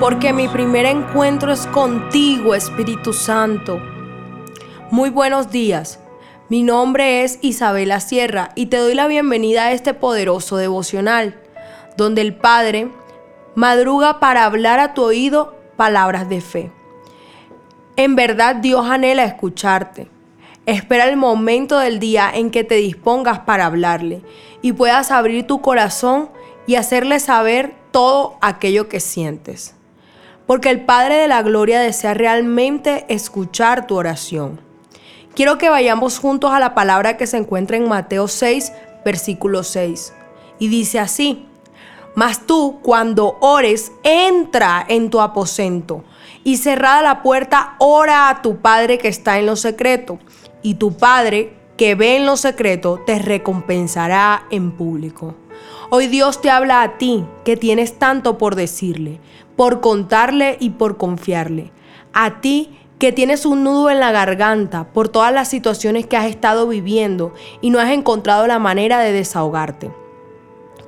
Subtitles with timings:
[0.00, 3.80] porque mi primer encuentro es contigo, Espíritu Santo.
[4.90, 6.00] Muy buenos días.
[6.50, 11.40] Mi nombre es Isabela Sierra y te doy la bienvenida a este poderoso devocional,
[11.96, 12.88] donde el Padre
[13.54, 16.70] madruga para hablar a tu oído palabras de fe.
[17.96, 20.08] En verdad Dios anhela escucharte.
[20.66, 24.22] Espera el momento del día en que te dispongas para hablarle
[24.60, 26.28] y puedas abrir tu corazón
[26.66, 29.75] y hacerle saber todo aquello que sientes.
[30.46, 34.60] Porque el Padre de la Gloria desea realmente escuchar tu oración.
[35.34, 38.72] Quiero que vayamos juntos a la palabra que se encuentra en Mateo 6,
[39.04, 40.14] versículo 6.
[40.58, 41.46] Y dice así,
[42.14, 46.04] mas tú cuando ores, entra en tu aposento
[46.44, 50.18] y cerrada la puerta, ora a tu Padre que está en lo secreto.
[50.62, 55.34] Y tu Padre que ve en lo secreto te recompensará en público.
[55.90, 59.20] Hoy Dios te habla a ti que tienes tanto por decirle,
[59.56, 61.72] por contarle y por confiarle.
[62.12, 66.26] A ti que tienes un nudo en la garganta por todas las situaciones que has
[66.26, 69.90] estado viviendo y no has encontrado la manera de desahogarte.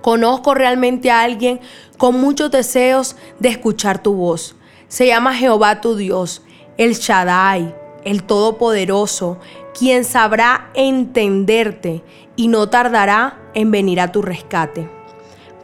[0.00, 1.60] Conozco realmente a alguien
[1.98, 4.54] con muchos deseos de escuchar tu voz.
[4.88, 6.42] Se llama Jehová tu Dios,
[6.78, 7.74] el Shaddai,
[8.04, 9.38] el Todopoderoso,
[9.78, 12.02] quien sabrá entenderte
[12.36, 14.97] y no tardará en venir a tu rescate.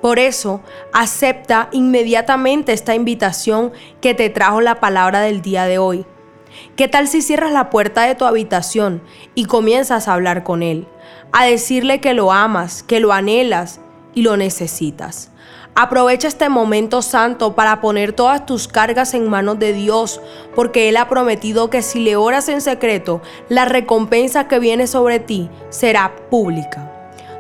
[0.05, 0.61] Por eso,
[0.93, 6.05] acepta inmediatamente esta invitación que te trajo la palabra del día de hoy.
[6.77, 9.03] ¿Qué tal si cierras la puerta de tu habitación
[9.35, 10.87] y comienzas a hablar con Él?
[11.33, 13.81] A decirle que lo amas, que lo anhelas
[14.13, 15.31] y lo necesitas.
[15.75, 20.21] Aprovecha este momento santo para poner todas tus cargas en manos de Dios,
[20.55, 25.19] porque Él ha prometido que si le oras en secreto, la recompensa que viene sobre
[25.19, 26.94] ti será pública.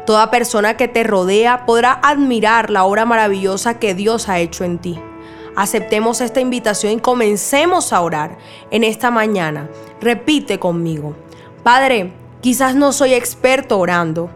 [0.06, 4.78] Toda persona que te rodea podrá admirar la obra maravillosa que Dios ha hecho en
[4.78, 4.98] ti
[5.56, 8.38] aceptemos esta invitación y comencemos a orar
[8.70, 9.68] en esta mañana.
[10.00, 11.14] Repite conmigo.
[11.62, 14.30] Padre, quizás no soy experto orando,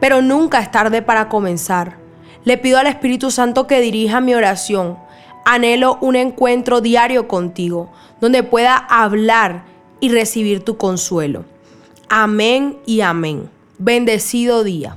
[0.00, 1.98] pero nunca es tarde para comenzar.
[2.44, 4.98] Le pido al Espíritu Santo que dirija mi oración.
[5.44, 7.90] Anhelo un encuentro diario contigo,
[8.20, 9.64] donde pueda hablar
[10.00, 11.44] y recibir tu consuelo.
[12.08, 13.50] Amén y amén.
[13.78, 14.96] Bendecido día.